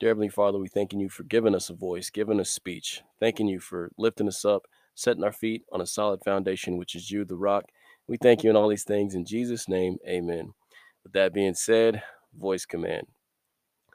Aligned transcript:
Dear 0.00 0.10
Heavenly 0.10 0.28
Father, 0.28 0.60
we 0.60 0.68
thanking 0.68 1.00
you 1.00 1.08
for 1.08 1.24
giving 1.24 1.56
us 1.56 1.70
a 1.70 1.74
voice, 1.74 2.08
giving 2.08 2.38
us 2.38 2.50
speech, 2.50 3.02
thanking 3.18 3.48
you 3.48 3.58
for 3.58 3.90
lifting 3.98 4.28
us 4.28 4.44
up, 4.44 4.68
setting 4.94 5.24
our 5.24 5.32
feet 5.32 5.64
on 5.72 5.80
a 5.80 5.86
solid 5.86 6.22
foundation, 6.22 6.76
which 6.76 6.94
is 6.94 7.10
you, 7.10 7.24
the 7.24 7.34
rock. 7.34 7.64
We 8.06 8.16
thank 8.16 8.44
you 8.44 8.50
in 8.50 8.54
all 8.54 8.68
these 8.68 8.84
things 8.84 9.16
in 9.16 9.24
Jesus' 9.24 9.68
name, 9.68 9.96
amen. 10.06 10.54
With 11.02 11.14
that 11.14 11.34
being 11.34 11.54
said, 11.54 12.00
voice 12.38 12.64
command. 12.64 13.08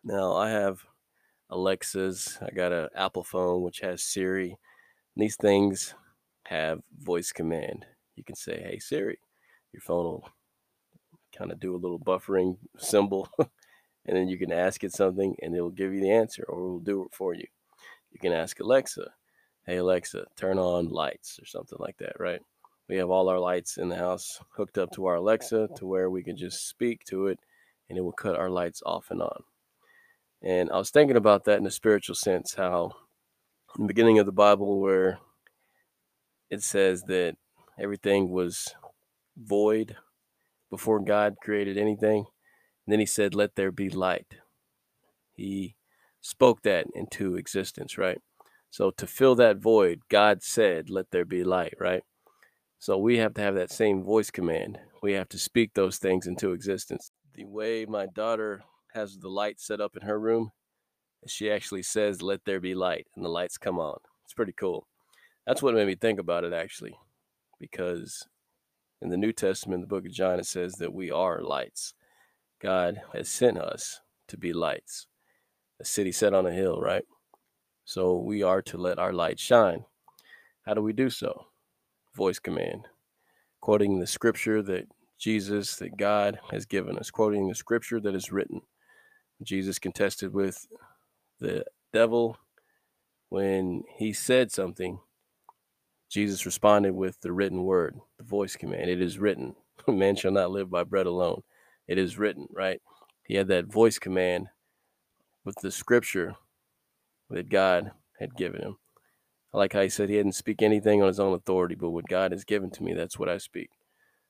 Now, 0.04 0.34
I 0.34 0.50
have 0.50 0.84
Alexas, 1.50 2.38
I 2.42 2.52
got 2.54 2.74
an 2.74 2.90
Apple 2.94 3.24
phone 3.24 3.62
which 3.62 3.80
has 3.80 4.04
Siri. 4.04 4.58
these 5.16 5.38
things 5.38 5.96
have 6.48 6.82
voice 7.00 7.32
command. 7.32 7.86
You 8.18 8.26
can 8.26 8.36
say, 8.36 8.62
hey, 8.62 8.80
Siri. 8.80 9.20
Your 9.72 9.80
phone 9.80 10.04
will 10.04 10.30
kind 11.34 11.54
of 11.54 11.62
do 11.62 11.74
a 11.74 11.80
little 11.80 11.98
buffering 11.98 12.58
symbol 12.78 13.30
and 14.06 14.18
then 14.18 14.28
you 14.28 14.38
can 14.38 14.52
ask 14.52 14.84
it 14.84 14.94
something 14.94 15.36
and 15.42 15.56
it'll 15.56 15.70
give 15.70 15.94
you 15.94 16.02
the 16.02 16.12
answer 16.12 16.46
or 16.48 16.60
it'll 16.60 16.80
do 16.80 17.04
it 17.04 17.14
for 17.14 17.34
you. 17.34 17.46
You 18.12 18.20
can 18.20 18.34
ask 18.34 18.60
Alexa, 18.60 19.12
hey 19.66 19.78
Alexa, 19.78 20.26
turn 20.36 20.60
on 20.60 20.90
lights 20.90 21.40
or 21.42 21.46
something 21.46 21.78
like 21.80 21.98
that, 21.98 22.20
right? 22.20 22.42
We 22.90 22.98
have 22.98 23.10
all 23.10 23.30
our 23.30 23.40
lights 23.40 23.78
in 23.78 23.90
the 23.90 23.96
house 23.96 24.40
hooked 24.56 24.78
up 24.78 24.92
to 24.92 25.06
our 25.06 25.16
Alexa 25.16 25.70
to 25.78 25.86
where 25.86 26.10
we 26.10 26.24
can 26.24 26.36
just 26.38 26.68
speak 26.68 27.04
to 27.06 27.28
it 27.28 27.40
and 27.90 27.98
it 27.98 28.02
will 28.02 28.12
cut 28.12 28.38
our 28.38 28.50
lights 28.50 28.82
off 28.86 29.10
and 29.10 29.22
on. 29.22 29.44
And 30.42 30.70
I 30.72 30.78
was 30.78 30.90
thinking 30.90 31.16
about 31.16 31.46
that 31.46 31.60
in 31.60 31.66
a 31.66 31.72
spiritual 31.72 32.16
sense, 32.16 32.56
how 32.56 32.92
in 33.78 33.84
the 33.84 33.88
beginning 33.88 34.20
of 34.20 34.26
the 34.26 34.32
Bible, 34.32 34.80
where 34.82 35.20
it 36.50 36.62
says 36.62 37.04
that 37.04 37.38
everything 37.80 38.30
was 38.30 38.76
void 39.38 39.96
before 40.70 41.00
God 41.00 41.38
created 41.42 41.78
anything, 41.78 42.26
and 42.86 42.92
then 42.92 43.00
he 43.00 43.06
said, 43.06 43.36
Let 43.36 43.56
there 43.56 43.72
be 43.72 43.90
light. 43.90 44.36
He 45.34 45.76
spoke 46.22 46.62
that 46.64 46.88
into 46.94 47.36
existence, 47.36 47.98
right? 47.98 48.20
So 48.70 48.92
to 48.92 49.08
fill 49.08 49.36
that 49.36 49.58
void, 49.58 50.02
God 50.10 50.44
said, 50.44 50.90
Let 50.90 51.12
there 51.12 51.26
be 51.26 51.44
light, 51.44 51.76
right? 51.80 52.04
So 52.80 52.98
we 52.98 53.18
have 53.20 53.34
to 53.36 53.42
have 53.42 53.56
that 53.56 53.72
same 53.72 54.04
voice 54.04 54.30
command. 54.30 54.78
We 55.02 55.14
have 55.14 55.30
to 55.30 55.40
speak 55.40 55.74
those 55.74 55.98
things 55.98 56.28
into 56.28 56.52
existence. 56.52 57.12
The 57.34 57.46
way 57.46 57.86
my 57.86 58.08
daughter 58.08 58.64
has 58.94 59.18
the 59.18 59.30
light 59.30 59.60
set 59.60 59.80
up 59.80 59.96
in 59.96 60.06
her 60.06 60.20
room, 60.20 60.52
she 61.28 61.50
actually 61.50 61.84
says, 61.84 62.22
Let 62.22 62.46
there 62.46 62.60
be 62.60 62.76
light, 62.76 63.08
and 63.16 63.24
the 63.24 63.30
lights 63.30 63.58
come 63.58 63.80
on. 63.80 64.00
It's 64.26 64.34
pretty 64.34 64.54
cool. 64.54 64.88
That's 65.48 65.62
what 65.62 65.74
made 65.76 65.88
me 65.88 65.96
think 65.96 66.20
about 66.20 66.44
it, 66.44 66.54
actually, 66.54 66.96
because 67.60 68.28
in 69.02 69.10
the 69.10 69.18
New 69.18 69.32
Testament, 69.34 69.82
the 69.82 69.88
book 69.88 70.06
of 70.06 70.14
John, 70.14 70.40
it 70.40 70.46
says 70.46 70.74
that 70.76 70.94
we 70.94 71.12
are 71.12 71.42
lights. 71.42 71.94
God 72.64 73.02
has 73.12 73.28
sent 73.28 73.58
us 73.58 74.00
to 74.30 74.38
be 74.38 74.54
lights, 74.54 75.08
a 75.82 75.86
city 75.86 76.14
set 76.14 76.34
on 76.34 76.46
a 76.46 76.54
hill, 76.54 76.80
right? 76.80 77.04
So 77.84 78.18
we 78.18 78.42
are 78.42 78.62
to 78.62 78.78
let 78.78 78.98
our 78.98 79.12
light 79.12 79.38
shine. 79.38 79.84
How 80.66 80.74
do 80.74 80.82
we 80.82 80.94
do 80.94 81.10
so? 81.10 81.48
Voice 82.16 82.40
command, 82.40 82.88
quoting 83.60 84.00
the 84.00 84.08
scripture 84.08 84.62
that 84.62 84.88
Jesus, 85.20 85.76
that 85.76 85.98
God 85.98 86.40
has 86.52 86.66
given 86.66 86.98
us, 86.98 87.12
quoting 87.12 87.50
the 87.50 87.56
scripture 87.56 88.00
that 88.00 88.16
is 88.16 88.32
written. 88.32 88.62
Jesus 89.42 89.78
contested 89.78 90.34
with 90.34 90.66
the 91.42 91.66
devil 91.92 92.38
when 93.28 93.84
he 93.98 94.14
said 94.14 94.54
something. 94.54 95.00
Jesus 96.10 96.46
responded 96.46 96.94
with 96.94 97.20
the 97.20 97.34
written 97.34 97.64
word, 97.64 98.00
the 98.18 98.24
voice 98.24 98.56
command. 98.56 98.90
It 98.90 99.02
is 99.02 99.20
written, 99.20 99.56
man 99.90 100.16
shall 100.16 100.32
not 100.32 100.52
live 100.52 100.70
by 100.70 100.86
bread 100.86 101.08
alone 101.08 101.44
it 101.88 101.98
is 101.98 102.18
written, 102.18 102.48
right? 102.52 102.82
He 103.26 103.36
had 103.36 103.48
that 103.48 103.66
voice 103.66 104.00
command 104.00 104.48
with 105.46 105.56
the 105.62 105.72
scripture 105.72 106.36
that 107.30 107.50
God 107.50 107.92
had 108.20 108.36
given 108.36 108.62
him. 108.62 108.78
I 109.54 109.58
like 109.58 109.74
how 109.74 109.82
he 109.82 109.90
said 109.90 110.10
he 110.10 110.16
didn't 110.16 110.34
speak 110.34 110.62
anything 110.62 111.02
on 111.02 111.08
his 111.08 111.20
own 111.20 111.34
authority, 111.34 111.76
but 111.76 111.92
what 111.92 112.08
God 112.08 112.32
has 112.32 112.44
given 112.44 112.72
to 112.72 112.84
me, 112.84 112.94
that's 112.94 113.20
what 113.20 113.30
I 113.30 113.38
speak. 113.38 113.70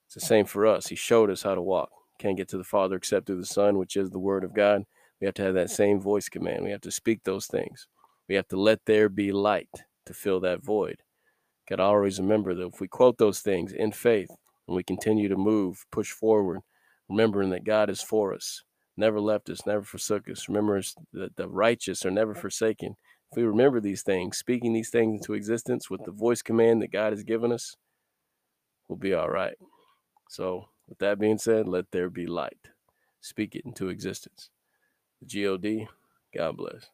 It's 0.06 0.16
the 0.16 0.22
same 0.22 0.46
for 0.46 0.68
us. 0.68 0.88
He 0.88 0.96
showed 0.96 1.30
us 1.30 1.44
how 1.44 1.56
to 1.56 1.62
walk. 1.62 1.90
Can't 2.20 2.38
get 2.38 2.48
to 2.50 2.58
the 2.58 2.64
Father 2.64 2.98
except 2.98 3.26
through 3.26 3.40
the 3.40 3.46
Son, 3.46 3.78
which 3.78 3.96
is 3.96 4.10
the 4.10 4.20
Word 4.20 4.44
of 4.44 4.54
God. 4.54 4.84
We 5.20 5.26
have 5.26 5.34
to 5.36 5.44
have 5.44 5.54
that 5.56 5.70
same 5.70 6.00
voice 6.00 6.30
command. 6.30 6.64
We 6.64 6.72
have 6.72 6.82
to 6.82 6.92
speak 6.92 7.24
those 7.24 7.48
things. 7.48 7.88
We 8.28 8.36
have 8.36 8.48
to 8.50 8.60
let 8.60 8.86
there 8.86 9.10
be 9.10 9.32
light 9.32 9.70
to 10.06 10.14
fill 10.14 10.40
that 10.42 10.64
void. 10.64 10.98
Got 11.70 11.78
to 11.78 11.84
always 11.84 12.20
remember 12.20 12.54
that 12.54 12.74
if 12.74 12.82
we 12.82 12.88
quote 12.88 13.18
those 13.18 13.40
things 13.40 13.72
in 13.72 13.94
faith 13.94 14.30
and 14.68 14.76
we 14.76 14.84
continue 14.84 15.30
to 15.30 15.38
move, 15.38 15.86
push 15.92 16.12
forward, 16.12 16.60
remembering 17.10 17.50
that 17.52 17.66
God 17.66 17.90
is 17.90 18.02
for 18.02 18.34
us, 18.34 18.64
never 18.98 19.20
left 19.20 19.50
us, 19.50 19.66
never 19.66 19.84
forsook 19.84 20.30
us. 20.30 20.48
Remember 20.48 20.82
that 21.14 21.36
the 21.36 21.48
righteous 21.48 22.06
are 22.06 22.12
never 22.12 22.34
forsaken. 22.36 22.96
If 23.32 23.38
we 23.38 23.44
remember 23.44 23.80
these 23.80 24.04
things, 24.04 24.38
speaking 24.38 24.74
these 24.74 24.90
things 24.90 25.22
into 25.22 25.34
existence 25.34 25.90
with 25.90 26.04
the 26.06 26.12
voice 26.12 26.42
command 26.42 26.82
that 26.82 26.92
God 26.92 27.14
has 27.14 27.24
given 27.24 27.52
us, 27.52 27.76
we'll 28.88 28.98
be 28.98 29.14
all 29.14 29.30
right. 29.30 29.56
So, 30.30 30.70
with 30.88 31.00
that 31.00 31.20
being 31.20 31.38
said, 31.38 31.68
let 31.68 31.92
there 31.92 32.10
be 32.10 32.28
light. 32.28 32.70
Speak 33.22 33.56
it 33.56 33.66
into 33.66 33.90
existence. 33.90 34.50
The 35.22 35.28
God, 35.28 35.88
God 36.36 36.58
bless. 36.58 36.90